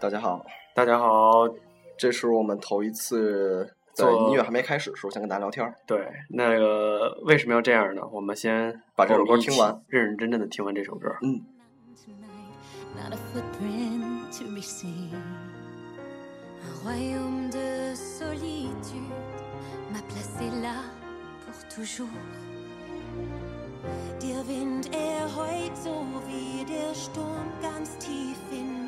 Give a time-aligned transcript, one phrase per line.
[0.00, 1.48] 大家好，大家好，
[1.96, 5.74] 这是我们头一次在做音乐还没开始的时候，先跟大家聊天儿。
[5.88, 8.02] 对，那个为什么要这样呢？
[8.12, 11.16] 我们先把这首歌听完，认认真真的听完这首歌。
[11.22, 11.44] 嗯
[12.94, 15.10] ，Not a footprint to be seen.
[16.62, 19.10] Un royaume de solitude
[19.92, 20.84] m'a placé là
[21.44, 22.06] pour toujours.
[24.20, 28.87] Der Wind erheut so wie der Sturm ganz tief in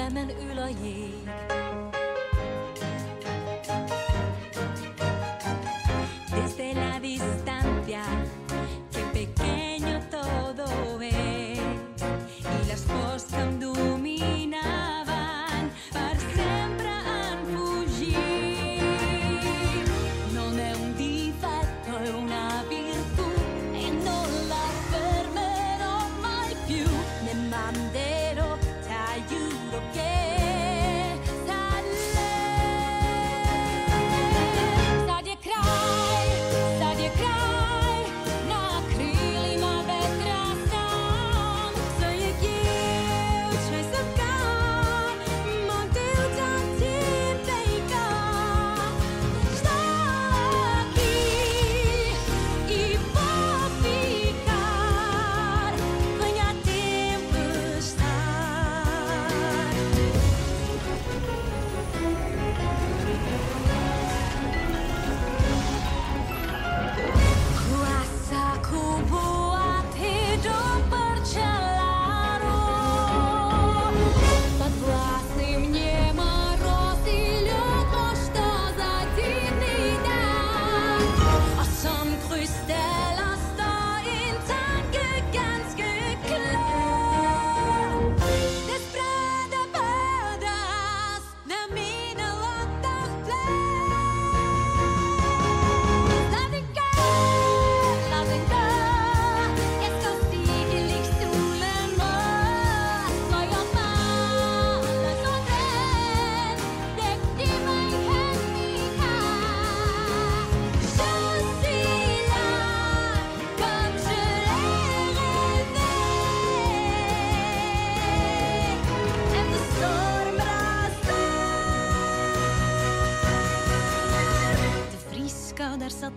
[0.00, 1.49] szívemen ül a jég.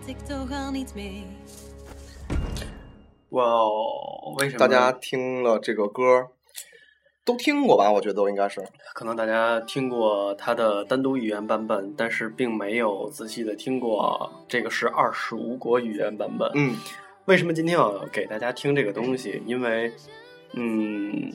[0.00, 1.24] zat ik toch al niet mee.
[3.30, 4.58] 哇哦，为什么？
[4.58, 6.28] 大家听了这个歌，
[7.24, 7.90] 都听过吧？
[7.90, 8.62] 我觉得都应该是。
[8.94, 16.48] 可能大家听过它的单独语言版本，但是并没有仔细的听过这个是二十五国语言版本。
[16.54, 16.76] 嗯，
[17.24, 19.42] 为什么今天要给大家听这个东西？
[19.46, 19.92] 因为，
[20.52, 21.32] 嗯，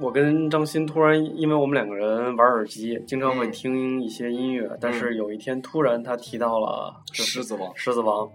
[0.00, 8.30] 我跟张鑫突然，因为我们两个人玩耳机，经常会嗯听一些音乐，但是有一天突然他提到了就是狮子王狮子王，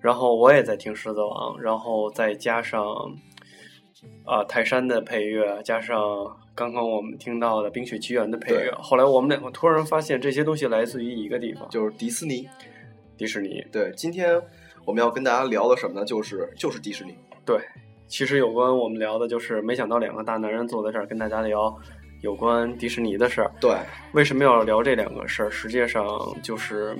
[0.00, 2.84] 然后我也在听狮子王，然后再加上
[4.24, 5.98] 啊、泰山的配乐，加上
[6.54, 12.46] 刚刚我们听到的《冰雪奇缘》的配乐，后来我们两个突然发现这些东西来自于一个地方，就是迪士尼。
[13.16, 13.64] 迪士尼。
[13.72, 14.38] 对，今天
[14.84, 16.04] 我们要跟大家聊的什么呢？
[16.04, 17.14] 就是就是迪士尼。
[17.46, 17.56] 对，
[18.12, 21.74] 其实有关我们聊的就是，没想到两个大男人坐在这儿跟大家聊
[22.20, 23.50] 有关迪士尼的事儿。
[23.58, 23.74] 对，
[24.12, 25.50] 为什么要聊这两个事儿？
[25.50, 26.06] 实际上
[26.42, 26.94] 就是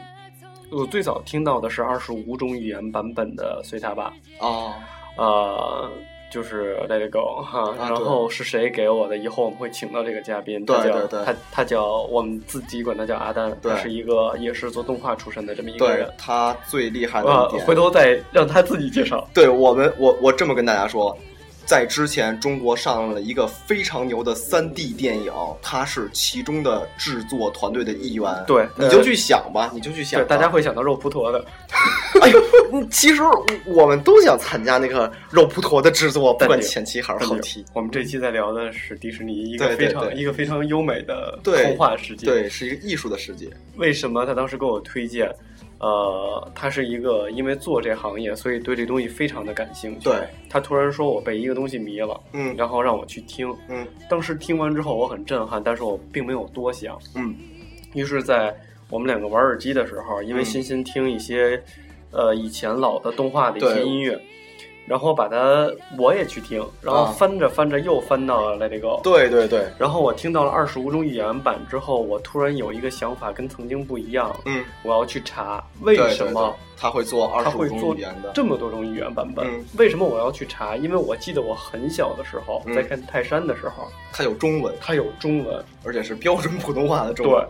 [0.71, 4.11] 我最早听到的是二十五种语言版本的《随他吧》，
[4.43, 4.73] 哦，
[5.19, 5.91] 呃，
[6.33, 7.71] 就是 Let It Go 哈。
[7.79, 9.19] 啊然后是谁给我的？
[9.19, 16.11] 以后我们会请到这个嘉宾，对他叫对对他他叫我们自己管他叫阿丹，他是一个也是做动画出身的这么一个人。
[16.17, 19.29] 他最厉害的呃一，点，回头再让他自己介绍。
[19.35, 21.17] 对我们，我我这么跟大家说，
[21.65, 28.25] 在之前中国上了一个非常牛的三 D 电影，它是其中的制作团队的一员。
[28.47, 31.45] 对你就去想吧，你就去想对，大家会想到肉蒲团的，
[32.21, 32.41] 哎呦，
[32.73, 33.23] 嗯其实
[33.67, 37.65] 我们都想参加那个肉蒲团的制作， 不管前期还是后期。
[37.73, 43.49] 我们这期在聊的是迪士尼一个非常一个非常优美的对童话世界。，对，是一个艺术的世界。
[43.77, 45.33] 为什么他当时给我推荐？
[45.83, 50.09] 呃，他是一个因为做这行业，所以对这东西非常的感兴趣。
[50.09, 50.15] 对，
[50.49, 53.53] 他突然说我被一个东西迷了，嗯然后让我去听。
[53.69, 56.97] 嗯当时听完之后我很震撼，但是我并没有多想。
[57.17, 57.35] 嗯
[57.95, 58.57] 于是，在
[58.89, 61.61] 我们两个玩耳机的时候，因为嗯欣欣听一些、
[62.13, 64.19] 呃以前老的动画的一些音乐，
[64.87, 69.01] 然后把它我也去听，然后啊翻着翻着又翻到了 Let It Go。
[69.03, 78.33] 对对对，然后我听到了二十五种语言版之后，我突然有一个想法跟曾经不一样，嗯，我要去查为对什么他会做二十五种语言的？
[78.35, 79.47] 这么多种语言版本？
[79.47, 80.77] 嗯为什么我要去查？
[80.77, 87.47] 因为我记得我很小的时候、嗯在看泰山的时候，它有中文，它有中文，而且是标准普通话的中文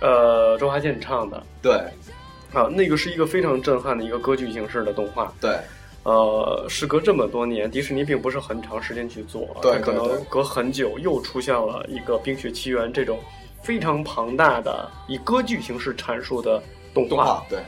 [0.00, 1.72] 对文。，呃，周华健唱的对
[2.52, 5.32] 啊，那个是一个非常震撼的一个歌剧形式的动画。
[5.40, 5.58] 对
[6.08, 13.18] 呃，时隔这么多年，迪士尼并不是很长时间去做，对它可能隔很久又出现了一个《冰雪奇缘》这种
[13.62, 16.62] 非常庞大的以歌剧形式阐述的
[16.94, 17.08] 动画。
[17.08, 17.58] 动画对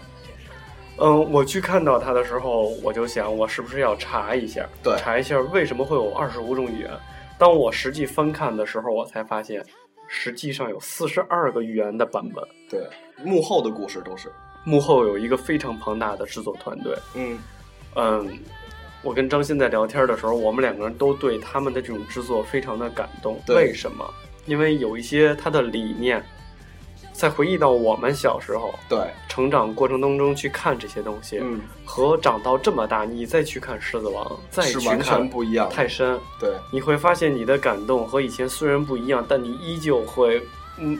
[0.96, 4.66] 嗯，我去看到它的时候，我就想，我是不是要查一下？
[4.82, 6.90] 对查一下为什么会有二十五种语言？
[7.36, 9.62] 当我实际翻看的时候，我才发现，
[10.08, 12.42] 实际上有四十二个语言的版本。
[12.70, 12.88] 对，
[13.22, 14.32] 幕后的故事都是
[14.64, 16.96] 幕后有一个非常庞大的制作团队。
[17.14, 17.38] 嗯
[17.96, 18.38] 嗯，
[19.02, 23.40] 我跟张鑫在聊天的时候，我们两个人都对他们的这种制作非常的感动。
[23.48, 24.08] 为什么？
[24.46, 26.24] 因为有一些他的理念，
[27.12, 28.98] 在回忆到我们小时候对。
[29.28, 31.60] 成长过程当中去看这些东西，嗯。
[31.84, 36.50] 和长到这么大你再去看《狮子王》，再去看不一样的泰山，对。
[36.72, 40.42] 你会发现你的感动和以前虽然不一样，但你依旧会
[40.78, 40.98] 嗯。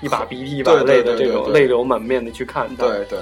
[0.00, 3.20] 一把鼻涕一把泪的这种泪流满面的去看它，对对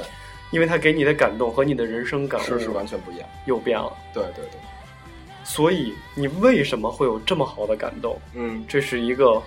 [0.51, 3.29] 因为它给你的感动和你的人生感悟是是完全不一样。
[3.47, 3.93] 又变了。
[4.13, 4.61] 对对对，
[5.45, 8.19] 所以你为什么会有这么好的感动？
[8.35, 9.43] 嗯这是一个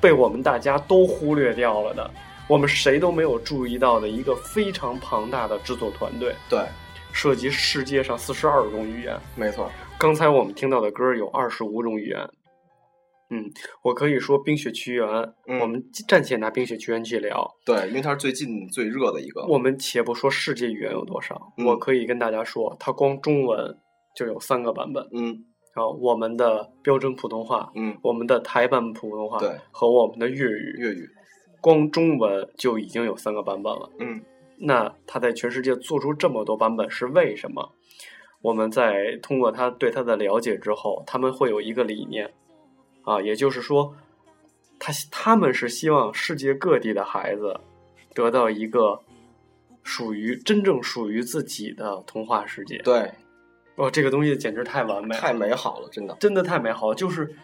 [0.00, 2.10] 被我们大家都忽略掉了的，
[2.48, 6.60] 我们谁都没有注意到的一个非常庞大的制作团队，对，
[7.12, 9.18] 涉及世界上四十二种语言。
[9.34, 9.70] 没错。
[9.96, 12.28] 刚才我们听到的歌有二十五种语言。
[13.30, 13.50] 嗯，
[13.82, 15.06] 我可以说《冰雪奇缘》
[15.46, 17.48] 嗯我们暂且拿《冰雪奇缘》去聊。
[17.64, 19.44] 对，因为它是最近最热的一个。
[19.46, 23.76] 我们且不说世界语言有多少，嗯我可以跟大家说，它光中文
[24.14, 25.08] 就有三个版本。
[25.12, 25.44] 嗯
[25.74, 31.08] 啊，我们的标准普通话，嗯，我们的台版普通话，对，和我们的粤语，粤语。
[31.60, 33.90] 光中文就已经有三个版本了。
[33.98, 34.22] 嗯
[34.56, 37.72] 那他在全世界做出这么多版本是为什么？
[38.40, 42.32] 我们在通过他对他的了解之后，他们会有一个理念，
[43.04, 43.94] 啊，也就是说，
[44.78, 47.58] 他他们是希望世界各地的孩子
[48.14, 49.00] 得到一个
[49.82, 52.78] 属于真正属于自己的童话世界。
[52.78, 53.12] 对，
[53.76, 56.16] 哇，这个东西简直太完美，太美好了，真的。
[56.18, 57.34] 真的太美好了，就是，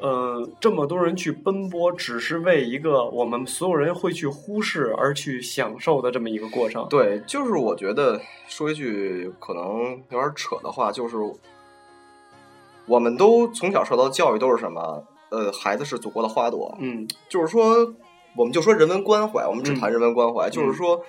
[0.00, 6.86] 呃，这么多人去奔波，只是为一个我们所有人会去忽视而去享受的这么一个过程。
[6.88, 11.16] 对，就是我觉得说一句可能有点扯的话，就是
[12.86, 15.04] 我们都从小受到教育都是什么？
[15.28, 17.06] 呃，孩子是祖国的花朵，嗯。
[17.28, 17.74] 就是说，
[18.36, 21.02] 我们就说人文关怀，我们只嗯谈人文关怀，就是说，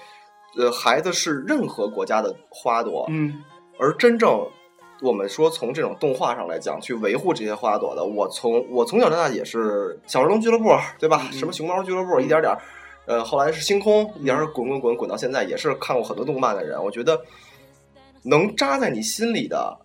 [0.58, 3.44] 呃，孩子是任何国家的花朵，嗯。
[3.78, 4.44] 而真正
[5.04, 11.22] 我们说从这种动画上来讲，去维护这些花朵的，我从我从小到大也是小儿童俱乐部，对吧？
[11.32, 12.60] 嗯什么熊猫俱乐部，一点点儿，
[13.06, 17.22] 呃，后来是星空，一点滚滚滚滚到现在，也是看过很多动漫的人，我觉得
[18.24, 19.78] 能扎在你心里的。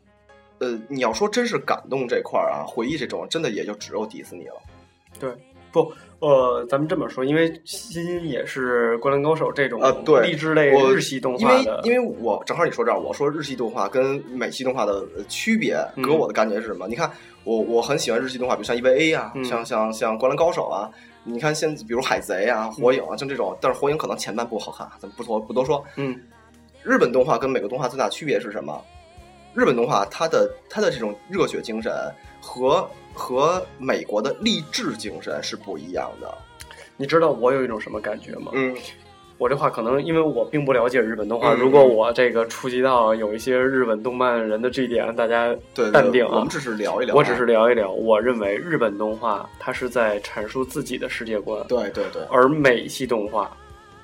[0.63, 4.55] 呃，你要说真是感动这块儿啊，回忆这种，真的也就只有迪士尼了。
[5.19, 5.29] 对，
[5.73, 16.87] 不，呃，咱们这么说，因为欣欣也是《灌篮高手》这种啊对励志类我日系动因为画的，因为我正好你说这儿，我说日系动画跟美系动画的呃区别，嗯给我的感觉是什么？
[16.87, 17.11] 你看，
[17.43, 20.89] 我我很喜欢日系动画，比如像 EVA 啊，嗯像像像灌篮高手啊，
[21.25, 25.85] 你看现比如海贼啊、火影啊，像这种，但是火影可能前半部好看，咱们不多不多说。
[25.97, 26.19] 嗯
[26.85, 28.81] 日本动画跟美国动画最大区别是什么？
[29.55, 31.93] 日本动画它的它的这种热血精神
[32.41, 36.33] 和和美国的励志精神是不一样的。
[36.97, 38.53] 你知道我有一种什么感觉吗？
[38.55, 38.75] 嗯，
[39.39, 46.49] 我这话可能因为我并不了解日本动画，嗯如果我这个触及到有一些日本动漫人的这一点，大家对，淡定啊我们。
[46.49, 53.51] 只是聊一聊啊，我只是聊一聊，我认为日本动画它是在阐述自己的世界观，对对对，而美系动画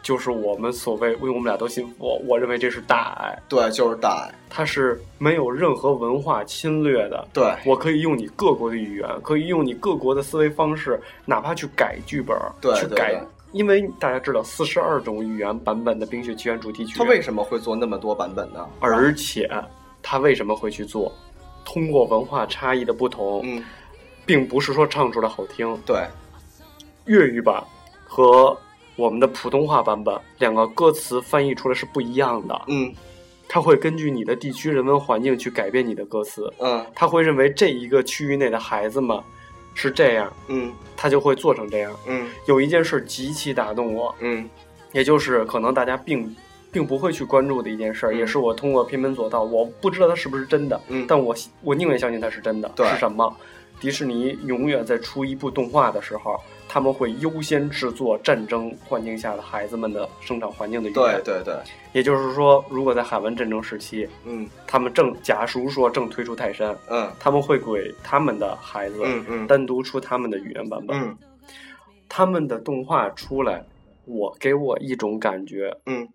[0.08, 7.28] 就是我们所谓，因为我们俩都信佛，我认为这是大爱，对，就是大爱，它是没有任何文化侵略的。
[7.30, 13.28] 对，我可以用你各国的语言，可以用你各国的思维方式，哪怕去改剧本，对去改对对。
[13.52, 18.66] 因为大家知道，四十二种语言版本的《冰雪奇缘》主题曲，它为什么会做那么多版本呢？
[18.80, 19.46] 而且
[20.02, 21.12] 它为什么会去做？
[21.66, 23.62] 通过文化差异的不同，嗯，
[24.24, 26.02] 并不是说唱出来好听，对，
[27.04, 27.62] 粤语版
[28.06, 28.58] 和
[28.98, 32.62] 我们的普通话版本两个歌词翻译出来是不一样的。
[32.66, 32.92] 嗯
[33.50, 36.52] 他会根据你的地区人文环境去改变你的歌词。
[36.58, 39.18] 嗯他会认为这一个区域内的孩子们
[39.74, 41.96] 是这样，嗯他就会做成这样。
[42.06, 44.50] 嗯有一件事极其打动我，嗯
[44.92, 46.34] 也就是可能大家并
[46.72, 52.70] 并不会去关注的一件事儿，嗯也是我通过偏门左道，我不知道它是不是真的，嗯但我我宁愿相信它是真的。
[52.76, 53.32] 是什么？
[53.80, 56.36] 迪士尼永远在出一部动画的时候，
[56.68, 61.22] 他们会优先制作战争环境下的孩子们的生长环境的语言。
[61.24, 61.54] 对对对，
[61.94, 64.46] 也就是说，如果在海湾战争时期，嗯。
[64.66, 67.10] 他们正假如说正推出泰山，嗯。
[67.18, 69.46] 他们会给他们的孩子嗯嗯。
[69.46, 70.96] 单独出他们的语言版本。
[71.00, 71.16] 嗯。
[72.08, 73.64] 他们的动画出来，
[74.04, 76.06] 我给我一种感觉，嗯。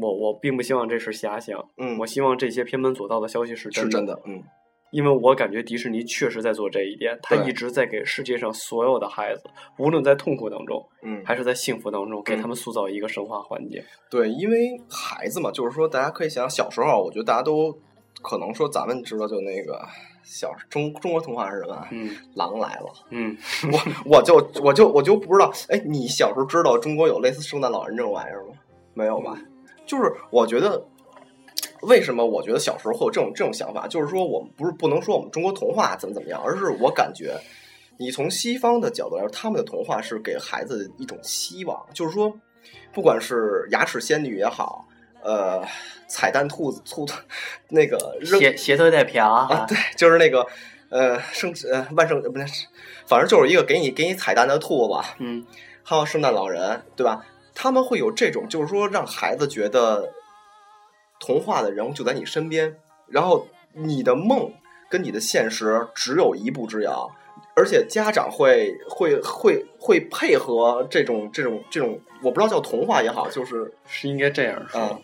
[0.00, 4.42] 我我并不希望这是遐想，嗯，我希望这些偏门左道的消息是真的，是真的，嗯
[4.90, 9.42] 因为我感觉迪士尼确实在做这一点，他一直在给世界上所有的孩子，
[9.78, 13.82] 无论在痛苦当中嗯，还是在幸福当中，给嗯他们塑造一个神话环境。
[14.10, 17.76] 对，因为孩子嘛，就是说，大家可以想想，小时候，我觉得大家都
[18.22, 19.80] 可能说，咱们知道就那个
[20.22, 21.86] 小中中国童话是什么？
[21.90, 23.36] 嗯 狼来了，嗯，
[23.72, 28.54] 我我就我就我就不知道，哎，你小时候知道中国有类似圣诞老人这种玩意儿吗？
[28.94, 29.36] 没有吧？
[29.84, 30.84] 就是我觉得，
[31.86, 33.86] 为什么我觉得小时候会有这种这种想法？
[33.86, 37.38] 就是说，我们不是不能说我们中国童话怎么怎么样，而是我感觉，
[37.98, 42.32] 你从西方的角度来说，他们的童话是给孩子一种希望，就是说，
[42.92, 44.86] 不管是牙齿仙女也好，
[45.22, 45.62] 呃，
[46.08, 47.14] 彩蛋兔子兔子
[47.68, 50.46] 那个扔鞋鞋头带瓢啊， 对，就是那个
[50.90, 52.66] 呃圣呃万圣呃不是，
[53.06, 55.46] 反正就是一个给你给你彩蛋的兔子，嗯
[55.82, 57.24] 还有圣诞老人，对吧？
[57.54, 60.12] 他们会有这种，就是说让孩子觉得
[61.18, 64.52] 童话的人物就在你身边，然后你的梦
[64.88, 67.10] 跟你的现实只有一步之遥，
[67.54, 74.80] 而且家长会会会会配合这种这种这种，我不知道叫童话也好，就是是应该这样说。
[74.80, 75.02] 嗯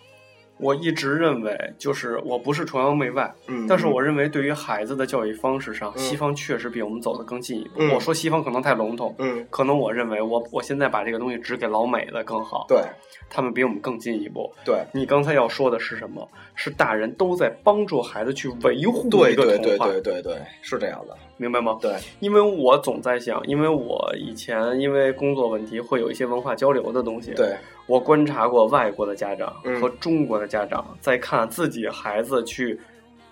[0.62, 7.80] 我一直认为，就是我不是崇洋媚外，嗯，但是我认为对于孩子的教育方式上，嗯西方确实比我们走得更进一步。
[7.80, 12.80] 嗯我说西方可能太笼统，嗯可能我认为我我现在把这个东西指给老美的更好，对
[13.28, 14.50] 他们比我们更进一步。
[14.64, 16.26] 对你刚才要说的是什么？
[16.54, 21.78] 是大人都在帮助孩子去维护对一个对对童话，对对对，是这样的，明白吗？
[21.80, 27.56] 对，因为我总在想，因为我以前因为工作问题会有一些文化交流的东西，对，
[27.86, 32.78] 我观察过外国的家长嗯和中国的家长在看自己孩子去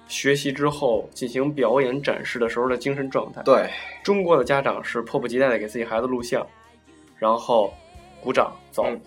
[0.08, 3.42] 学习之后进行表演展示的时候的精神状态。
[3.42, 3.68] 对，
[4.02, 6.44] 中国的家长是迫不及待的给自己孩子录像，
[7.18, 7.72] 然后
[8.22, 8.84] 鼓掌走。
[8.86, 9.00] 嗯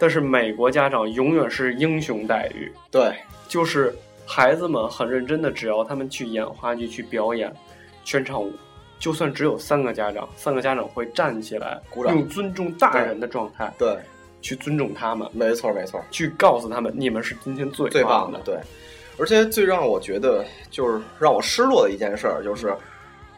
[0.00, 3.14] 但是美国家长永远是英雄待遇，对，
[3.46, 3.94] 就是
[4.26, 7.54] 孩子们很认真的，只要他们去演话剧、去表演、
[8.02, 8.50] 全场舞，
[8.98, 13.94] 就算只有三个家长，三个家长会站起来，鼓掌用尊重大人的状态对，
[14.40, 16.02] 去尊重他们，没错没错。
[16.10, 18.58] 去告诉他们，你们是今天最最棒棒的，对。
[19.18, 22.74] 而且最让我觉得就是让我失落的一件事儿，就是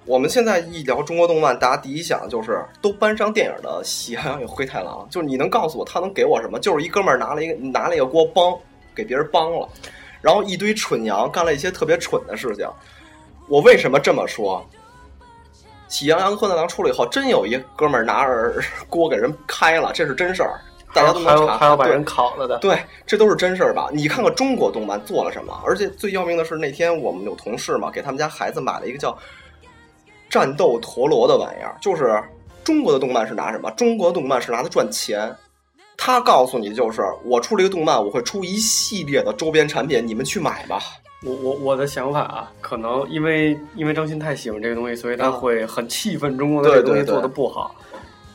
[0.04, 6.58] 我们现在一聊中国动漫，大家第一想就是都搬上电影的《喜羊羊与灰太狼》，就是你能告诉我他能给我什么？
[6.58, 8.52] 就是一哥们儿拿了一个拿了一个锅帮
[8.94, 9.68] 给别人帮了，
[10.20, 12.68] 然后一堆蠢羊干了一些特别蠢的事情。
[13.48, 14.64] 我为什么这么说？
[15.86, 18.54] 喜羊羊跟灰太狼出来以后，真有一哥们儿拿着
[18.88, 20.58] 锅给人开了，这是真事儿，
[20.92, 21.58] 大家都能查。
[21.58, 23.88] 还有把人烤了的，对，这都是真事儿吧？
[23.92, 25.56] 你看看中国动漫做了什么？
[25.64, 29.16] 而且最要命的是，那天我们有同事嘛，给他们家孩子买了一个叫
[30.32, 32.20] “战斗陀螺”的玩意儿，就是
[32.64, 33.70] 中国的动漫是拿什么？
[33.72, 35.30] 中国的动漫是拿它赚钱。
[35.98, 40.80] 他告诉你，就是我出了一个动漫，我会出一系列的周边产品，你们去买吧。
[41.24, 47.76] 我我我的想法啊，可能因为因为张鑫太喜欢这个东西，所以他啊会很气愤中国的这个东西做的不好。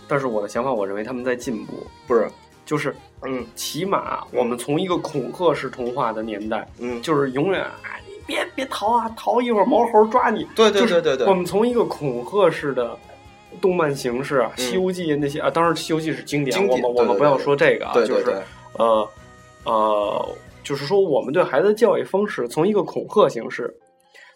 [0.07, 2.29] 但是我的想法，我认为他们在进步，不是，
[2.65, 7.65] 就是嗯起码我们从一个恐吓式童话的年代，嗯，就是永远
[8.27, 10.45] 别别逃啊，逃一会儿毛猴抓你。
[10.55, 12.95] 对对对对对我们从一个恐吓式的
[13.59, 18.39] 动漫形式，西游记》那些啊，当然《西游记》是经典，我们我们不要说这个啊，就是
[18.77, 19.09] 呃
[19.63, 20.29] 呃，
[20.63, 23.73] 就是说我们对孩子的教育方式从一个恐吓形式。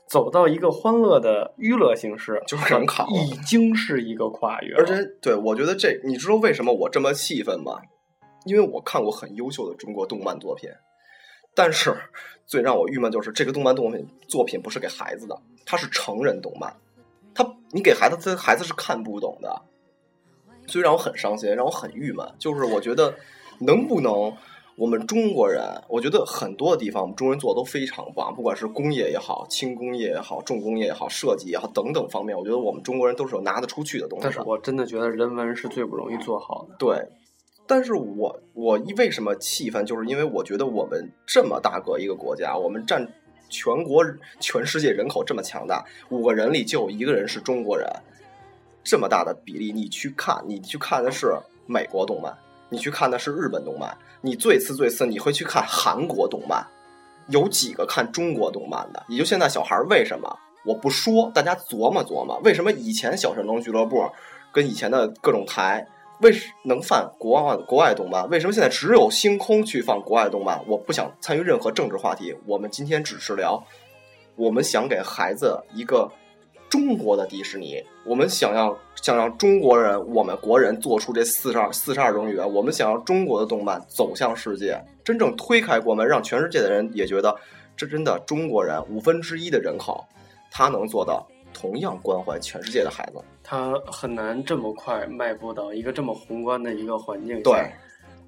[0.08, 4.76] 走到一个欢乐的娱乐形式，就是已经是一个跨越。
[4.76, 7.80] 而且对我觉得这，你知道为什么我这么气愤吗？
[8.46, 10.70] 因为我看过很优秀的中国动漫作品，
[11.54, 11.96] 但是
[12.46, 16.76] 最让我郁闷就是这个动漫作品作品不是给孩子的，它是成人动漫，
[17.34, 19.62] 它你给孩子，这孩子是看不懂的，
[20.68, 22.28] 所以让我很伤心，让我很郁闷。
[22.40, 23.16] 就是我觉得
[23.60, 24.36] 能不能
[24.78, 34.24] 我们中国人，我觉得很多的地方我们中国人做的都非常棒，不管是工业也好，轻工业也好，重工业也好，设计也好等等方面，我觉得我们中国人都是有拿得出去的东西。
[34.24, 36.76] 但是我真的觉得人文是最不容易做好的。
[36.80, 37.08] 对，
[37.72, 43.08] 但是我我为什么气愤，就是因为我觉得我们这么大个一个国家，我们占
[43.48, 44.06] 全国
[44.42, 47.90] 全世界人口这么强大，五个人里就有一个人是中国人，
[48.84, 51.34] 这么大的比例，你去看，你去看的是
[51.66, 52.38] 美国动漫，
[52.68, 56.68] 你去看的是日本动漫，你最次最次你会去看韩国动漫，
[57.30, 59.02] 有几个看中国动漫的？
[59.08, 60.38] 也就现在小孩为什么？
[60.66, 64.10] 我不说，大家琢磨琢磨，为什么以前小神龙俱乐部
[64.52, 65.88] 跟以前的各种台
[66.22, 68.30] 为什能放国外国外动漫？
[68.30, 70.62] 为什么现在只有星空去放国外动漫？
[70.68, 73.64] 我不想参与任何政治话题，我们今天只是聊，
[74.36, 76.08] 我们想给孩子一个
[76.70, 87.36] 中国的迪士尼，我们想要想让中国人，我们国人做出这四十二四十二种语言，我们想让中国的动漫走向世界，真正推开国门，让全世界的人也觉得
[87.76, 90.06] 这真的中国人五分之一的人口，
[90.52, 93.22] 他能做到同样关怀全世界的孩子。
[93.44, 97.42] 他很难这么快迈步到一个这么宏观的一个环境下。
[97.44, 97.54] 对，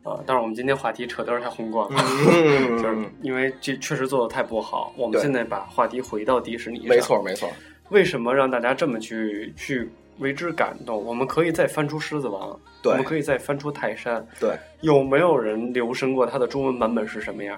[0.03, 4.93] 啊，但是我们今天话题扯得太宏观了，嗯 就是因为这确实做的太不好。
[4.97, 7.49] 我们现在把话题回到迪士尼上，没错，没错，
[7.89, 9.89] 为什么让大家这么去去
[10.19, 11.03] 为之感动？
[11.03, 12.51] 我们可以再翻出《狮子王》，
[12.81, 14.57] 对我们可以再翻出《泰山》，对。
[14.81, 17.57] 有没有人留神过它的中文版本是什么样？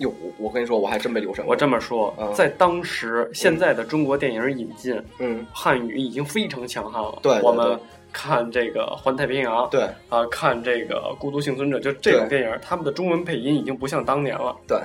[0.00, 1.44] 哟，我我跟你说，我还真没留神。
[1.46, 7.18] 我这么说，嗯在当时现在的中国电影引进，嗯，汉语已经非常强悍了。
[7.22, 7.78] 对对我们
[8.12, 14.56] 看这个《环太平洋》，对啊，看这个《孤独幸存者》，就这种电影，他们的中文配音已经不像当年了。
[14.66, 14.78] 对，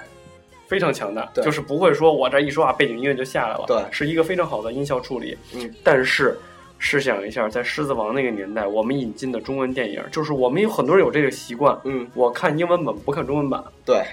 [0.68, 5.38] 非常强大，就是不会说我这一说话背景音乐就下来了，对是一个非常好的音效处理。
[5.56, 6.38] 嗯，但是
[6.78, 14.04] 试想一下，在《狮子王》那个年代，我们引进的中文电影，就是我们有很多人有这个习惯，嗯，我看英文本不看中文版对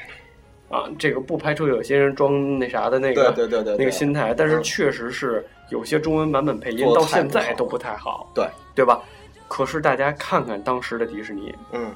[0.72, 4.62] 啊，这个不排除有些人装那啥的那个对对对，那个心态，但是嗯。
[4.62, 8.46] 确实是有些中文版本配音到现在都不太好，对。
[8.74, 9.02] 对吧？
[9.48, 11.94] 可是大家看看当时的迪士尼，嗯，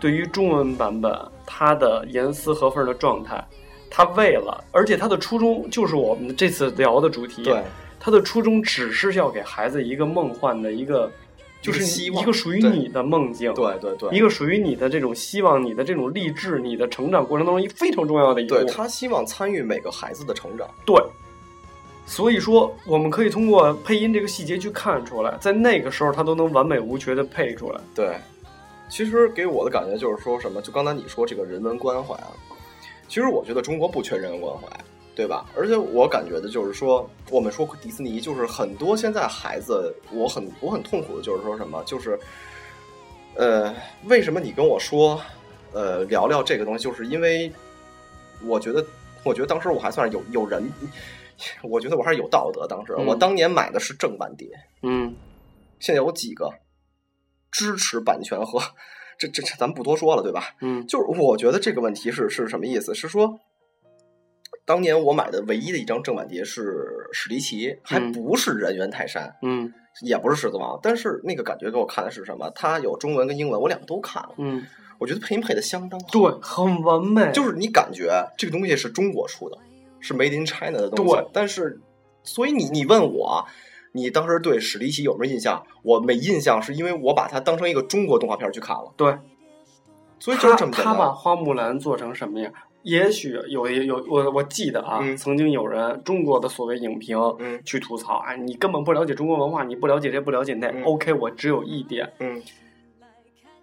[0.00, 3.42] 对于中文版本，它的严丝合缝的状态，
[3.88, 7.62] 它为了，而且它的初衷就是我们这次聊的主题，对，
[8.00, 11.08] 它的初衷只是要给孩子一个梦幻的一个，
[11.62, 18.54] 就是希望一个属于你的梦境，对对对，一个属于你的这种希望，你的这种励志，你的成长过程当中一非常重要的一步。
[18.54, 20.68] 对他希望参与每个孩子的成长。
[20.84, 21.02] 对，
[22.06, 27.80] 所以说我们可以通过配音这个细节去看出来，在那个时候他都能完美无缺的配出来。
[27.94, 28.16] 对，
[28.88, 32.30] 其实给我的感觉就是说什么，就刚才你说这个人文关怀啊，
[33.08, 34.68] 其实我觉得中国不缺人文关怀，
[35.16, 35.46] 对吧？
[35.56, 42.16] 而且我感觉的就是说，我们说迪士尼，就是很多现在孩子，我很我很痛苦的就是说什么，就是，
[43.34, 43.74] 呃，
[44.04, 45.20] 为什么你跟我说，
[45.72, 47.50] 呃，聊聊这个东西，就是因为
[48.44, 48.84] 我觉得，
[49.24, 50.70] 我觉得当时我还算是有有人。
[51.62, 52.66] 我觉得我还是有道德。
[52.66, 54.48] 当时、嗯我当年买的是正版碟，
[54.82, 55.14] 嗯
[55.80, 56.50] 现在有几个
[57.50, 58.58] 支持版权和
[59.18, 60.56] 这这这，咱们不多说了，对吧？
[60.62, 62.94] 嗯就是我觉得这个问题是是什么意思？
[62.94, 63.38] 是说，
[64.66, 72.50] 当年我买的唯一的一张正版碟是史迪奇，还嗯不是人猿泰山，嗯也不是狮子王，但是那个感觉给我看的是什么？
[72.50, 74.66] 它有中文跟英文，我两个都看了，嗯，
[74.98, 76.06] 我觉得配音配的相当好。
[76.10, 77.30] 对，很完美。
[77.32, 79.56] 就是你感觉这个东西是中国出的，
[80.00, 81.80] 是 Made in China 的东西对，但是，
[82.24, 83.46] 所以你你问我，
[83.92, 85.64] 你当时对史迪奇有没有印象？
[85.82, 89.16] 我没印象，是因为我把它当成一个中国动画片去看了，对，
[90.18, 91.12] 所以就是他这么简他把。
[91.12, 92.52] 花木兰做成什么样？
[92.86, 100.68] 也许有有我我记得啊，嗯曾经有人中国的所谓影评，嗯去吐槽，哎，你根本不了解中国文化，你不了解这不了解那。
[100.68, 102.40] 嗯 OK，我只有一点，嗯，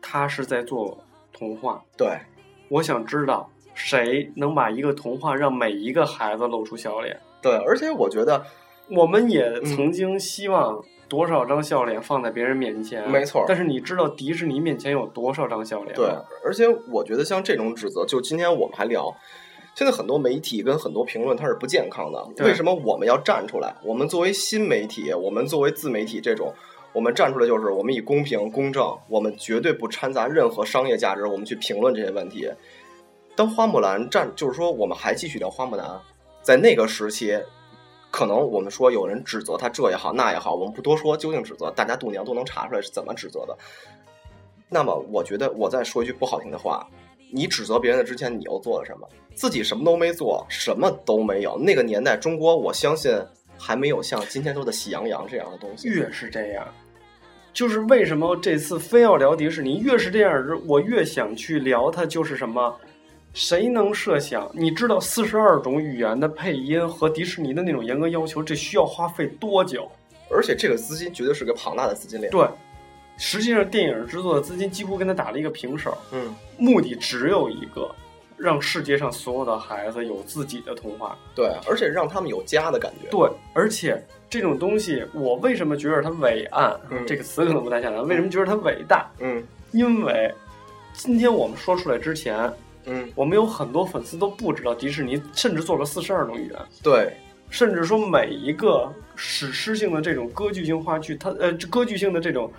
[0.02, 1.82] 他是在做童话。
[1.98, 2.20] 对，
[2.68, 7.18] 我想知道谁能把一个童话让每一个孩子露出笑脸。
[7.42, 8.46] 对，而且我觉得，
[8.90, 10.84] 我们也嗯曾经希望
[11.14, 15.96] 多少张笑脸放在别人面前，没错但是你知道迪士尼面前有多少张笑脸？
[15.96, 16.08] 对，
[16.44, 19.16] 而且我觉得像这种指责，就今天我们还聊，
[19.76, 22.44] 现在很多媒体跟很多评论它是不健康的。
[22.44, 23.76] 为什么我们要站出来？
[23.84, 26.52] 我们作为新媒体，我们作为自媒体这种，
[26.94, 32.50] 我们站出来就是我们以公平公正，我们绝对不掺杂任何商业价值，我们去评论这些问题。
[33.36, 35.88] 当花木兰站，就是说我们还继续聊花木兰，
[36.42, 37.40] 在那个时期。
[38.14, 43.58] 可能我们说有人指责他这也好那也好，我们不多说究竟指责，大家度娘都能查出来是怎么指责的。
[44.70, 46.88] 那么我觉得我再说一句不好听的话，
[47.32, 49.10] 你指责别人的之前，你又做了什么？
[49.34, 51.58] 自己什么都没做，什么都没有。
[51.58, 53.12] 那个年代，中国我相信
[53.58, 55.88] 还没有像今天说的喜羊羊这样的东西。
[55.88, 56.68] 越是这样，
[57.52, 59.80] 就是为什么这次非要聊迪士尼？
[59.80, 62.80] 越是这样，我越想去聊它，就是什么？
[63.34, 64.50] 谁能设想？
[64.54, 69.90] 你知道四十二种语言的配音和迪士尼的那种严格要求，这需要花费多久？
[70.30, 72.32] 而且这个资金绝对是个庞大的资金链。
[72.32, 72.48] 对，
[73.18, 77.90] 实际上电影制作的资金几乎跟他打了一个平手，嗯，目的只有一个，
[78.38, 81.18] 让世界上所有的孩子有自己的童话。
[81.36, 83.10] 对，而且让他们有家的感觉。
[83.10, 86.80] 对，而且这种东西，我为什么觉得它伟岸？
[86.92, 88.08] 嗯这个词可能不太恰当。
[88.08, 89.10] 为什么觉得它伟大？
[89.20, 90.32] 嗯因为
[90.94, 92.52] 今天我们说出来之前，
[92.86, 97.14] 嗯，我们有很多粉丝都不知道迪士尼甚至做了四十二种语言，对，
[97.50, 102.52] 甚至说每一个史诗性的这种歌剧性话剧，它呃这歌剧性的这种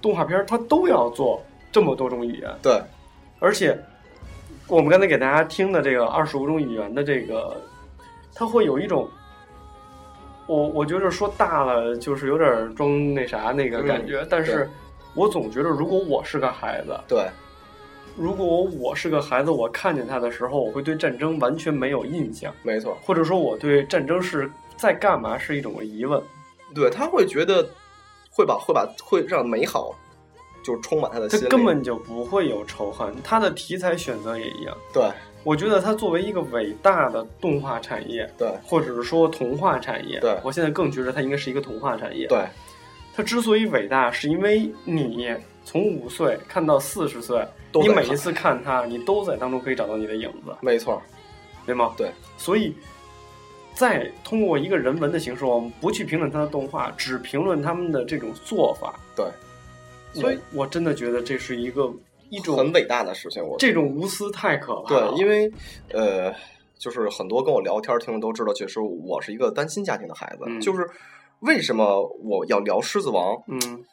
[0.00, 2.50] 动画片，它都要做这么多种语言。
[2.62, 2.80] 对，
[3.40, 3.76] 而且
[4.68, 7.56] 我们刚才给大家听的这个二十五种语言的这个，
[8.34, 9.08] 它会有一种，
[10.46, 14.68] 我我觉得说大了就是有点装那啥那个感觉，但是
[15.14, 17.26] 我总觉得如果我是个孩子，对，
[18.16, 22.96] 如果我是个孩子，我看见他的时候，我会对战争完全没有印象，没错。
[23.02, 26.22] 或者说我对战争是在干嘛是一种疑问。
[26.74, 27.66] 对他会觉得
[28.30, 29.94] 会把会把会让美好
[30.64, 31.42] 就充满他的心里。
[31.44, 34.76] 他根本就不会有仇恨，他的题材选择也一样。
[34.92, 35.08] 对
[35.42, 42.44] 我觉得他作为一个伟大的动画产业，对或者是说童话产业，对我现在更觉得它应该是一个童话产业。，对
[43.12, 45.30] 它之所以伟大，是因为你
[45.64, 51.02] 从五岁看到四十岁，都你每一次看它，你都在当中可以找到你的影子，没错。
[51.66, 51.92] 对吗？
[51.98, 52.74] 对，所以。
[53.76, 58.94] 在通过一个人文的形式，我们不去评论它的动画，只评论他们的这种做法。
[59.16, 59.26] 对，
[60.12, 61.92] 所以我我真的觉得这是一个
[62.30, 65.10] 一种很伟大的事情，我这种无私太可怕了。
[65.10, 65.52] 对，因为
[65.92, 66.32] 呃，
[66.78, 70.44] 就是很多跟我聊天听众都知道，其实我是一个单亲家庭的孩子。
[70.46, 70.88] 嗯就是
[71.40, 73.34] 为什么我要聊《狮子王》？
[73.48, 73.84] 嗯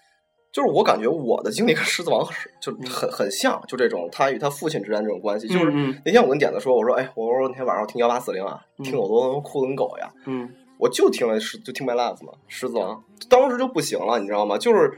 [0.51, 5.47] 就是我感觉我的经历跟《狮子王》是就很很像，就这种他与他父亲之间这种关系。
[5.47, 5.71] 就是
[6.03, 10.11] 那天我跟点子说，我说哎，我说那天晚上我听幺八四零啊，嗯听我都哭得跟狗呀。
[10.25, 14.57] 嗯我就听了狮，就听 My Love 嘛，《狮子王》，当时就不行了，你知道吗？
[14.57, 14.91] 就是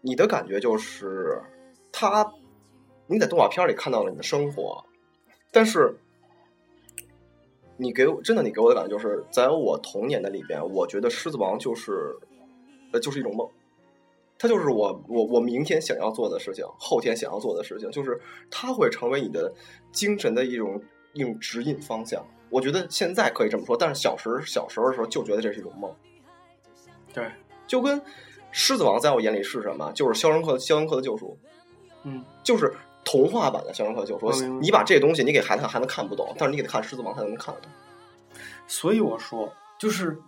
[0.00, 1.38] 你的感觉就是
[1.92, 2.32] 他，
[3.06, 4.82] 你在动画片里看到了你的生活，
[5.52, 5.94] 但是
[7.76, 12.16] 你给我真的，你给我的感觉就是在我童年的里边，我觉得《狮子王》就是
[12.92, 13.46] 呃，就是一种梦。
[14.42, 19.54] 它就是我我我明天想要做的事情，后天想要做的事情，就是它会成为你的
[19.92, 22.26] 精神的一种一种指引方向。
[22.50, 25.94] 我觉得现在可以这么说，但是小时小时候的时候就觉得这是一种梦，
[27.14, 27.30] 对，
[27.68, 28.00] 就跟
[28.50, 29.92] 《狮子王》在我眼里是什么？
[29.92, 31.38] 就是《肖申克肖申克的救赎》，
[32.02, 32.74] 嗯，就是
[33.04, 37.70] 童话版的《肖申克的救赎你把这东西你给孩子看，孩子看不懂，但是你给他看《狮子王》，他能看得懂。
[38.66, 40.20] 所以我说，就是，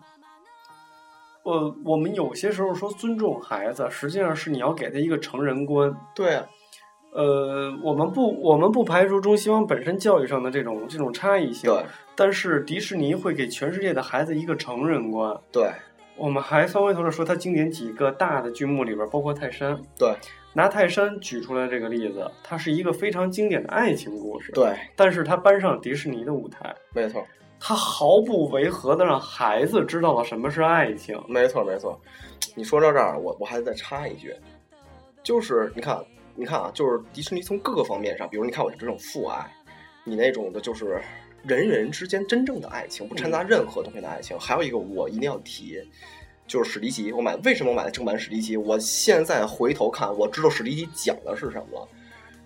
[1.44, 5.94] 呃，我们有些时候说尊重孩子，实际上是你要给他一个成人观。
[6.14, 6.46] 对啊，
[7.12, 11.84] 呃，我们不，我们不排除中西方本身教育上的这种这种差异性，对
[12.16, 15.36] 但是迪士尼会给全世界的孩子一个成人观。
[15.52, 15.70] 对
[16.16, 19.78] 我们还翻回头来说，它经典几个大的剧目里边，包括泰山。
[19.98, 20.14] 对
[20.54, 27.22] 拿泰山举出来这个例子，它是一个非常经典的爱情故事。，对，但是它搬上迪士尼的舞台，没错
[27.66, 31.18] 它毫不违和的让孩子知道了什么是爱情。
[31.26, 31.98] 没错没错。
[32.54, 34.36] 你说到这儿，我我还得再插一句，
[35.22, 35.98] 就是你看
[36.34, 39.50] 你看啊，就是迪士尼从各个方面上，比如你看我这种父爱，
[40.04, 41.00] 你那种的就是
[41.42, 44.38] 人人之间真正的爱情，不掺杂任何东西的爱情。
[44.38, 45.80] 还有一个我一定要提，
[46.46, 47.12] 就是史迪奇。
[47.12, 48.58] 我买为什么我买的正版史迪奇？
[48.58, 51.88] 我现在回头看，我知道史迪奇讲的是什么了。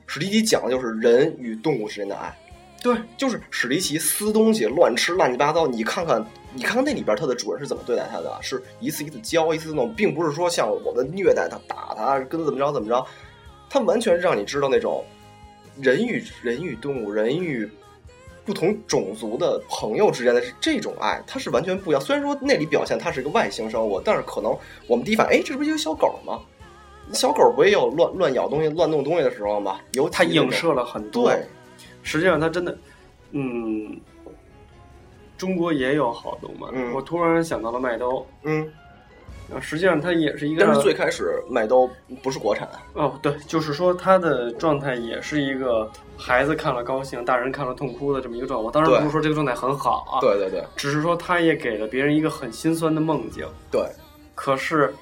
[0.07, 2.33] 史迪奇讲的就是人与动物之间的爱。
[2.83, 5.67] 对，就是史迪奇撕东西、乱吃、乱七八糟。
[5.67, 13.05] 你看看，你看看那里边他的主人是怎么对待他的，是一次一次教，一次弄，并不是说像我们虐待他、打他，跟怎么着怎么着。
[13.69, 15.05] 他完全让你知道那种
[15.81, 17.69] 人与人与动物、人与
[18.45, 22.01] 不同种族的朋友之间的这种爱，它是完全不一样。
[22.01, 26.41] 虽然说那里表现它是一个外星生物，但是可能我们第一反应，哎，这不是一个小狗吗？
[27.13, 29.81] 小狗不也有乱乱咬东西、乱弄东西的时候吗？
[29.93, 31.29] 有它影射了很多。
[31.29, 31.45] 对，
[32.03, 32.79] 实际上它真的，
[33.33, 34.01] 嗯，
[35.37, 36.71] 中国也有好动漫。
[36.75, 38.71] 嗯我突然想到了麦兜，嗯。
[39.51, 40.63] 啊，实际上它也是一个。
[40.63, 41.91] 但是最开始麦兜
[42.23, 48.67] 不是国产，哦，对，就是说它的状态也是一个孩子看了高兴，大人看了痛哭的这么一个状态。
[48.67, 53.49] 我当然不是说这个状态很好啊，对对对只是说它也给了别人一个很心酸的梦境。
[53.71, 53.89] 对，
[54.35, 54.93] 可是，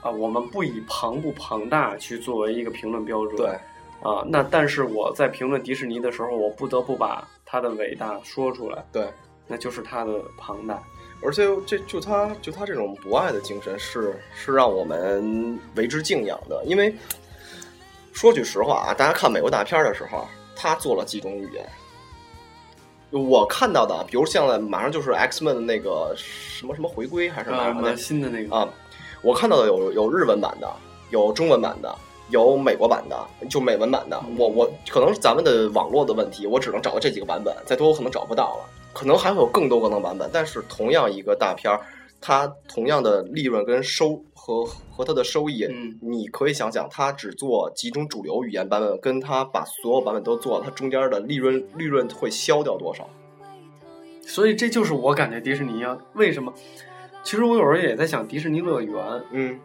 [0.00, 3.36] 啊，我们不以庞不庞大去作为一个评论标准。
[3.36, 3.56] 对，
[4.04, 9.08] 啊，那但是我在评论迪士尼的时候，我不得不把它的伟大说出来，对，
[9.48, 10.80] 那就是它的庞大。
[11.22, 16.94] 而且这就他就他这种博爱的精神是是让我们为之敬仰的，因为
[18.12, 21.66] 说句实话啊，大家看美国大片的时候，他做了几种语言。
[23.10, 28.68] 我看到的，比如像马上就是 X Men 的那个什么什么回归还是哪啊，个新的那个啊，
[29.22, 30.70] 我看到的有有日文版的，
[31.10, 31.96] 有中文版的，
[32.30, 34.20] 有美国版的，就美文版的。
[34.38, 40.28] 我我可能是咱们的网络的问题，我只能找到这几个版本，再多我可能找不到了，可能还会有更多更多版本。
[40.32, 41.80] 但是同样一个大片儿，
[42.20, 53.08] 它同样的利润跟收和和它的收益，嗯你可以想想，它只做几种主流语言版本，跟它把所有版本都做了，它中间的利润利润会消掉多少？
[54.26, 56.50] 所以这就是我感觉迪士尼啊，为什么？
[57.22, 59.60] 其实我有时候也在想，迪士尼乐园，嗯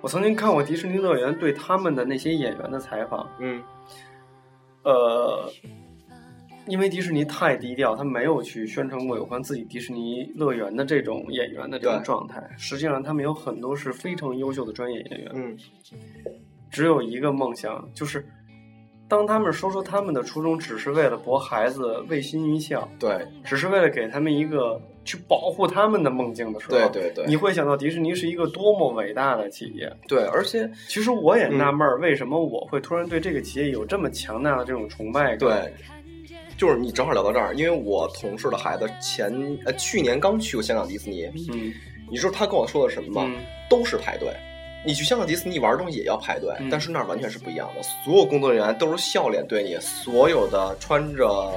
[0.00, 3.62] 我曾经看过迪士尼乐园对他们的那些演员的采访，嗯
[4.84, 5.50] 呃，
[6.66, 12.42] 因为迪士尼太低调，他没有去宣传过有关自己迪士尼乐园的这种演员的这种状态。
[12.56, 15.56] 实际上，他们有很多是非常优秀的专业演员，嗯
[16.70, 18.24] 只有一个梦想，就是
[19.08, 29.90] 当他们说出他们的初衷只是为了博孩子为心一笑，对只是为了给他们一个去保护他们的梦境的时候，对对对你会想到迪士尼是一个多么伟大的企业。
[30.06, 35.38] 对，而且其实我也嗯纳闷儿，为什么我会突然对这个企业有这么强大的这种崇拜感？
[35.38, 35.72] 对，
[36.58, 39.32] 就是你正好聊到这儿，因为我同事的孩子前
[39.64, 41.72] 呃去年刚去过香港迪士尼，嗯，
[42.10, 43.24] 你知道他跟我说的什么吗？
[43.26, 43.40] 嗯
[43.70, 44.28] 都是排队。
[44.86, 47.82] 你去香港迪士尼玩东西也要排队，嗯但是那儿完全是不一样的。
[48.04, 51.52] 所有工作人员都是笑脸对你，所有的穿着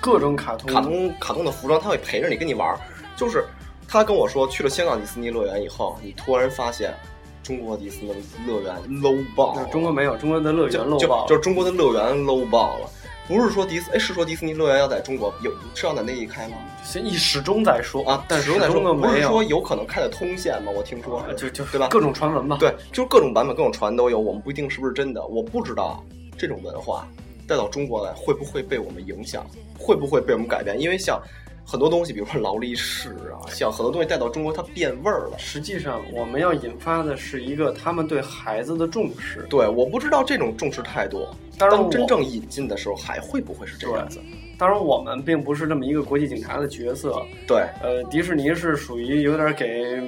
[0.00, 2.78] 各种卡通，卡通卡通的服装，他会陪着你跟你玩儿。
[3.16, 3.44] 就是
[3.86, 6.94] 他跟我说，去了香港迪士尼乐园以后，你突然发现
[7.42, 8.12] 中国迪士尼
[8.46, 12.88] 乐园 low 爆了，中国没有，中国的乐园 low 爆了就是中国的乐园 low 爆了。
[13.28, 16.56] 不是说迪斯，哎，是说迪士尼乐园要在中国有是要在内地开吗？
[16.82, 20.72] 先一始终在说啊，但始终在说，不是说有可能开的通线吗？
[20.74, 21.86] 我听说是，就就对吧？
[21.88, 22.56] 各种传闻吧。
[22.58, 25.24] 对，就是各种版本、各种传都有，我们不一定是不是真的。
[25.26, 26.04] 我不知道
[26.36, 27.06] 这种文化
[27.50, 29.44] 带到中国来会不会被我们影响，
[29.76, 30.80] 会不会被我们改变？
[30.80, 31.20] 因为像
[31.66, 35.36] 很多东西，比如说劳力士啊，像很多东西带到中国，它变味儿了。
[35.36, 39.44] 实际上，我们要引发的是一个他们对孩子的重视。
[39.50, 41.26] 对，我不知道这种重视态度，
[41.58, 44.20] 当真正引进的时候，还会不会是这样子？
[44.56, 47.20] 当然，我们并不是这么一个国际警察的角色。
[47.48, 50.00] 对，呃，迪士尼是属于有点给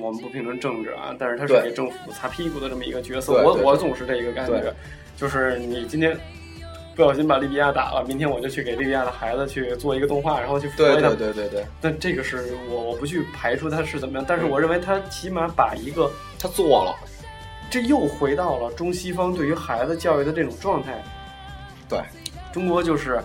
[0.00, 3.42] 我们不评论政治啊，但是他是给政府擦屁股的这么一个角色。
[3.44, 4.72] 我我总是这一个感觉，
[5.16, 6.16] 就是你今天
[6.98, 11.16] 不小心把利比亚打了，明天我就去给利比亚的孩子去做一个动画，然后去抚对慰他们。
[11.16, 16.92] 对对对对，但这个是我我不去排除他是怎么样，但是我认为他起码把一个他做了。
[17.70, 21.00] 这又回到了中西方对于孩子教育的这种状态。
[21.88, 22.00] 对，
[22.52, 23.20] 中国就是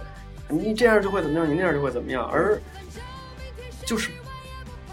[0.48, 2.56] 你这样就会怎么样，你那样就会怎么样，而
[3.88, 4.12] 就是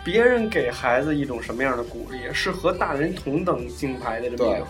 [0.02, 4.66] 别人给孩子一种什么样的鼓励，是和大人同等竞拍的这么一种，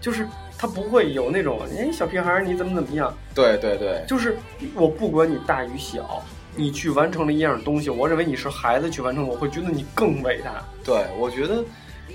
[0.00, 0.26] 就是
[0.58, 4.36] 他不会有那种哎小屁孩儿你怎么怎么样，对对对，就是
[4.74, 6.22] 我不管你大与小。
[6.56, 10.64] 你去完成了一样东西，我认为你是孩子去完成，我会觉得你更伟大。
[10.82, 11.62] 对，我觉得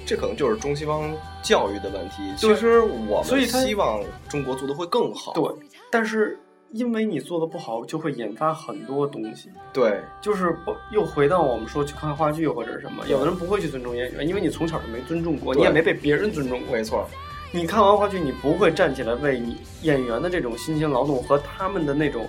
[0.06, 1.10] 这可能就是中西方
[1.41, 2.15] 教育的问题。
[2.36, 5.32] 其实我们所以他希望中国做的会更好。
[5.32, 5.43] 对，
[5.89, 6.38] 但是
[6.71, 9.49] 因为你做的不好，就会引发很多东西。
[9.71, 10.53] 对就是
[10.91, 16.84] 又回到我们说去看话剧或者什么，有的人不会去尊重演员，因为你从小就没尊重过，你也没被别人尊重过没。
[16.84, 17.08] 错，
[17.56, 22.28] 你看完话剧，你不会站起来为你演员的这种辛勤劳动和他们的那种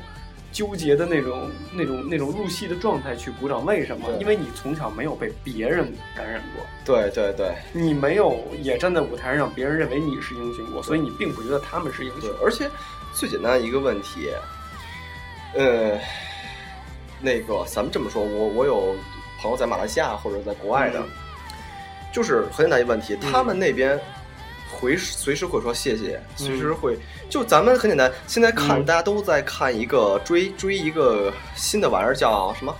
[0.53, 3.65] 纠结的那种、那种、那种入戏的状态去鼓掌。
[3.65, 4.07] 为什么？
[4.21, 12.71] 因为你从小没有被别人感染过，对对对你没有也站在舞台上让别人认为你是英雄过，所以你并不觉得他们是英雄。，而且
[13.15, 14.29] 最简单的一个问题，
[15.55, 15.99] 呃，
[17.23, 18.95] 那个咱们这么说，我我有
[19.41, 21.09] 朋友在马来西亚或者在国外的，嗯
[22.13, 23.99] 就是很简单一个问题，嗯他们那边。
[24.85, 26.99] 回随时会说谢谢，随时会、
[27.31, 28.13] 就咱们很简单。
[28.27, 32.75] 现在看、嗯大家都在看一个追追一个新的玩意儿，叫什么？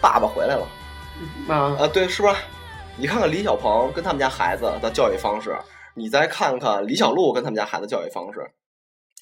[0.00, 0.66] 爸爸回来了
[1.48, 2.36] 啊，啊，对，是吧？
[2.96, 5.56] 你看看李小鹏跟他们家孩子的教育方式，
[5.94, 8.40] 你再看看李小璐跟他们家孩子教育方式，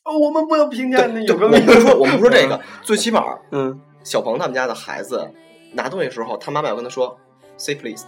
[0.04, 5.30] 哦，我们不要评价那对，有个我们不说我们不说这个，最起码嗯小鹏他们家的孩子
[5.72, 7.18] 拿东西的时候，他妈妈要跟他说
[7.56, 8.04] “say please”，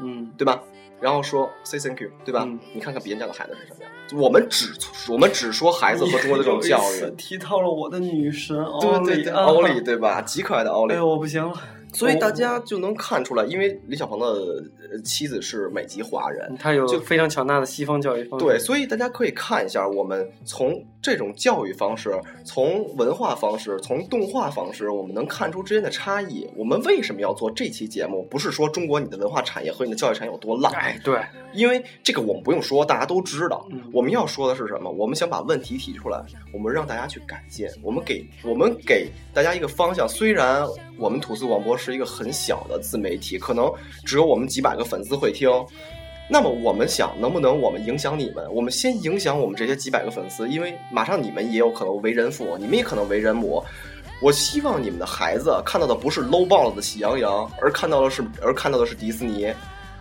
[0.00, 0.60] 嗯对吧？
[1.00, 2.42] 然后说 “say thank you”，对吧？
[2.46, 3.90] 嗯你看看别人家的孩子是什么样。
[4.22, 4.68] 我们只
[5.10, 10.20] 我们只说孩子和中国的这种教育， 提到了我的女神奥对对对，奥利对吧？
[10.22, 11.52] 极可爱的奥利哎，呦，我不行了。
[11.94, 18.44] 所以大家就能看出来，因为李小鹏的呃妻子是美籍华人，他有就非常强大的西方教育方式。
[18.44, 22.10] 对，所以大家可以看一下，我们从这种教育方式、
[22.44, 26.48] 从文化方式、从动画方式，我们能看出之间的差异。
[26.56, 28.22] 我们为什么要做这期节目？
[28.30, 31.20] 不是说中国你的文化产业和你的教育产业有多烂，哎，对，
[31.52, 33.66] 因为这个我们不用说，大家都知道。
[33.70, 34.90] 嗯我们要说的是什么？
[34.90, 36.20] 我们想把问题提出来，
[36.52, 40.08] 我们让大家去改进，我们给我们给大家一个方向。
[40.08, 40.66] 虽然
[40.98, 43.70] 我们吐司广播是一个很小的自媒体，可能
[44.04, 45.48] 只有我们几百个粉丝会听。
[46.26, 48.50] 那么我们想，能不能我们影响你们？
[48.50, 53.62] 我们先影响我们这些几百个粉丝，因为马上你们也有可能为人父，你们也可能为人母。
[54.22, 59.52] 我希望你们的孩子看到的不是 low 爆了的喜羊羊，而看到的是而看到的是迪士尼。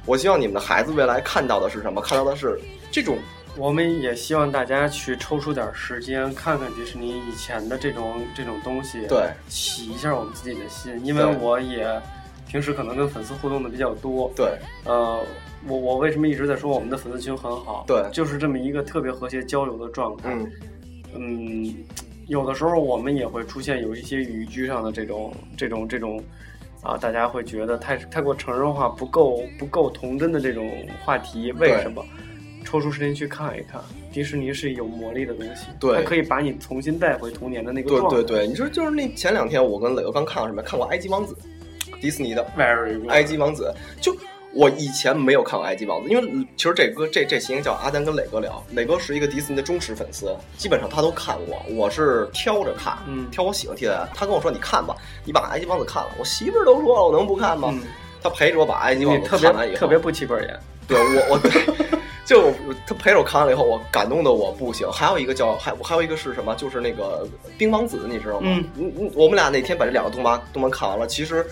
[0.05, 2.01] 我希望你们的孩子未来看到的是什么？
[2.01, 2.57] 看到的是
[2.89, 3.17] 这种
[3.55, 10.99] 我们也希望大家去抽出点时间看看迪士尼以前的这种这种东西，对，洗一下我们自己的心。
[11.05, 11.87] 因为我也
[12.47, 15.23] 平时可能跟粉丝互动的比较多，对呃，
[15.67, 17.83] 我我为什么一直在说我们的粉丝群很好？
[17.87, 20.29] 对就是这么一个特别和谐交流的状态。
[20.33, 20.51] 嗯
[21.15, 21.75] 嗯，
[22.27, 26.19] 有的时候我们也会出现有一些语句上的这种这种这种
[26.81, 30.71] 啊，大家会觉得太太过成人化，不够不够童真的这种
[31.05, 32.03] 话题，为什么？
[32.73, 33.79] 抽出时间去看一看，
[34.11, 38.15] 迪士尼是有魔力的东西，对它可以把你重新带回童年的那个对状态。
[38.15, 40.63] 对对对，你说就是那前两天我跟磊哥刚看了什么？
[40.63, 41.37] 看过《埃及王子》，
[42.01, 42.43] 迪士尼的
[43.09, 43.71] 埃及王子》。
[44.03, 44.11] 就
[44.53, 54.09] 我以前没有看过《埃及王子》，因为其实这歌这这期应该叫阿丹跟磊哥聊，磊哥是一个迪士尼的忠实粉丝，基本上他都看过，我是挑着看，嗯挑我喜欢听的。
[54.15, 57.69] 他跟我说你看吧，你把《埃及王子》看了，我媳妇儿都说了，我能不看吗？
[57.71, 57.83] 嗯，
[58.19, 60.59] 他陪着我把《埃及王子》看完以后，别特别不起本眼。
[60.85, 61.51] 对我我对，
[62.25, 64.89] 就我他陪着我看完了以后，我感动的我不行。
[64.91, 66.55] 还有一个叫还还有一个是什么？
[66.55, 68.47] 就是那个冰王子，你知道吗？
[68.49, 71.45] 嗯嗯嗯，我们俩那天把这两个动漫动漫看完了，其实。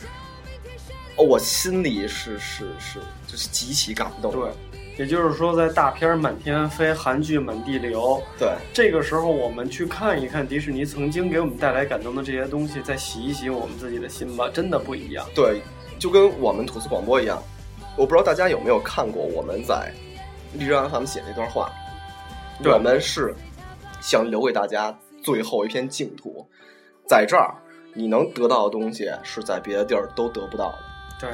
[1.18, 4.32] 哦，我心里是是是，就是极其感动。
[4.32, 4.50] 对，
[4.98, 15.26] 也就是说，在大片满天飞、韩剧满地流，对这个时候我们去看一看迪士尼曾经给我们带来感动的这些东西，再洗一洗我们自己的心吧，真的不一样。
[15.36, 15.62] 对，
[16.00, 17.44] 就跟我们吐司广播一样，
[17.98, 19.92] 我不知道大家有没有看过我们在
[20.54, 21.72] 荔枝 FM 写那段话，
[22.62, 22.74] 对。
[22.74, 23.34] 我们是
[24.02, 26.48] 想留给大家最后一片净土，
[27.08, 27.56] 在这儿
[27.94, 30.78] 你能得到的东西是在别的地儿都得不到的。
[31.20, 31.30] 对，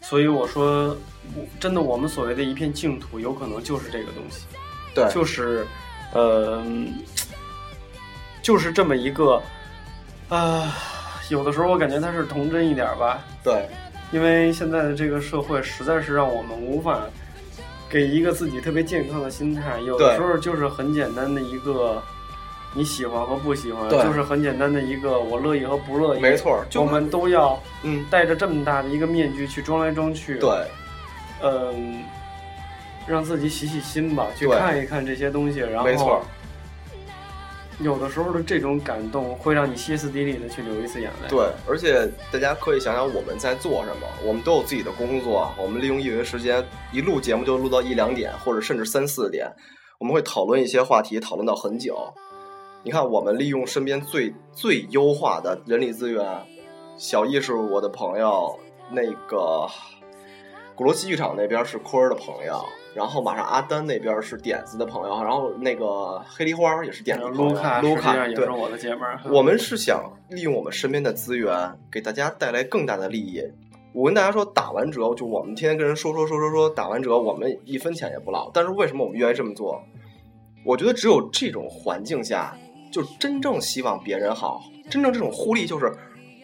[0.00, 0.96] 所以我说，
[1.34, 4.46] 我真的，我们所谓的一片净土，有可能就是这个东西，
[4.94, 5.66] 对，就是，
[6.12, 6.64] 呃，
[8.42, 9.40] 就是这么一个，
[10.28, 10.74] 啊、
[11.30, 13.68] 有的时候我感觉它是童真一点吧，对。
[14.12, 17.00] 因为现在的这个社会实在是让我们无法
[17.88, 22.02] 给一个自己特别健康的心态，有的时候就是很简单的一个
[22.74, 30.50] 你喜欢和不喜欢，就是很简单的一个我乐意和不乐意，没错就我们都要嗯，戴着这么大的一个面具去装来装去，对。
[31.42, 32.02] 嗯，
[33.06, 36.24] 让自己洗洗心吧，去看一看这些东西，然后没错。
[37.80, 41.28] 有的时候的这种感动会让你歇斯底里的去流一次眼泪。
[41.28, 49.46] 对，而且大家可以想想我们在做什么，我们都有自己的工作，我们利用业余时间一录节目就录到一两点，或者甚至三四点，
[49.98, 52.12] 我们会讨论一些话题，讨论到很久。
[52.82, 56.24] 你看，我们利用身边最最优化的人力资源，
[56.96, 58.58] 小易是我的朋友，
[58.90, 59.68] 那个
[60.74, 62.64] 鼓楼戏剧场那边是坤儿的朋友，
[62.96, 69.20] 然后马上阿丹那边是点子的朋友，然后那个黑梨花也是点子的朋友，卢卡卢卡也对是我的姐们儿。
[69.30, 73.42] 我们是想利用我们身边的资源，给大家带来更大的利益。
[73.92, 78.50] 我跟大家说，打完折就我们天天跟人说说说说说，打完折我们一分钱也不捞。
[78.54, 79.82] 但是为什么我们愿意这么做？
[80.64, 82.56] 我觉得只有这种环境下，
[82.90, 85.92] 就真正希望别人好，真正这种互利就是。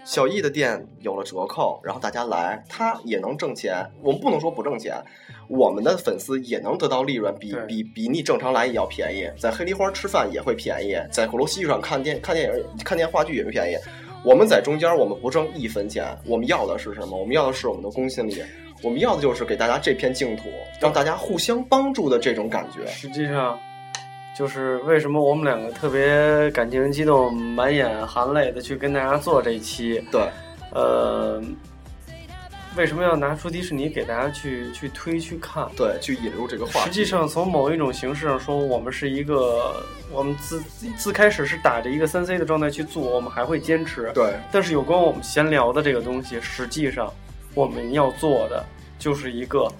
[0.05, 3.89] 小易的店有了折扣，然后大家来，他也能挣钱。
[4.03, 5.01] 我们不能说不挣钱，
[5.49, 9.31] 我们的粉丝也能得到利润，比比比你正常来也要便宜。
[9.39, 13.77] 在黑梨花吃饭也会便宜，在鼓楼戏剧场看电看电影、看电话剧也会便宜。
[14.25, 17.17] 我们在中间，我们不挣一分钱，我们要的是什么？
[17.17, 18.43] 我们要的是我们的公信力，
[18.83, 20.45] 我们要的就是给大家这片净土，
[20.81, 22.85] 让大家互相帮助的这种感觉。
[22.87, 23.59] 实际上，
[24.37, 30.27] 就是为什么我们两个特别感情激动、满眼含泪的去跟大家做这一期，对，
[30.73, 31.43] 呃，
[32.75, 35.69] 为什么要拿出迪士尼给大家去去推去看？
[35.77, 36.87] 对，去引入这个话题。
[36.87, 39.75] 实际上，从某一种形式上说，我们是一个，
[40.11, 40.63] 我们自
[40.97, 44.11] 自开始是打着一个三 C 的状态去做，我们还会坚持。
[44.15, 47.13] 对但是有关我们闲聊的这个东西，实际上
[47.55, 48.65] 我们要做的
[48.99, 49.71] 就是一个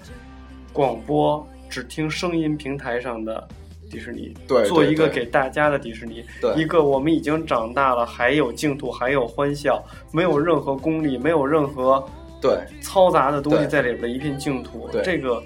[0.71, 3.47] 广播只听声音平台上的
[3.93, 12.03] 迪士尼，对做一个给大家的迪士尼，对一个我们已经长大了，还有净土，还有欢笑，没有任何功利，没有任何
[12.41, 14.89] 对嘈杂的东西在里边的一片净土。
[14.91, 15.43] 对这个，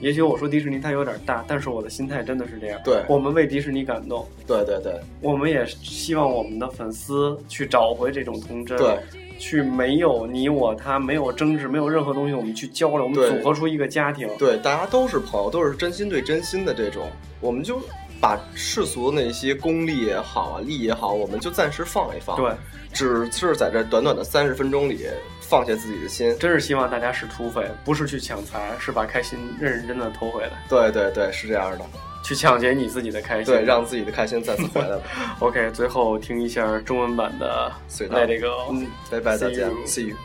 [0.00, 2.78] 也许我说迪士尼它有点大，但是我的心态真的是这样。
[2.84, 8.76] 对我们为迪士尼感动，对对对我们也希望我们的粉丝去找回这种童真。
[8.76, 8.98] 对
[9.38, 14.28] 去没有你我他，没有争执，没有任何东西，我们去交流，我们组合出一个家庭。
[14.38, 17.10] 对，大家都是朋友，都是真心对真心的这种，
[17.40, 17.80] 我们就
[18.20, 22.36] 把世俗的那些功利也好啊，利也好，我们就暂时放一放。
[22.36, 22.52] 对，
[22.92, 25.06] 只是在这短短的三十分钟里
[25.40, 26.36] 放下自己的心。
[26.38, 31.84] 真是希望大家是土匪，不是去抢财，是把开心认认真真的偷回来，对对对，是这样的。
[32.28, 33.54] 去抢劫你自己的开心。
[33.54, 35.02] 对，让自己的开心再次回来了。
[35.40, 38.18] OK，最后听一下中文版的隧道。
[38.70, 40.16] 嗯，拜拜，再见 See you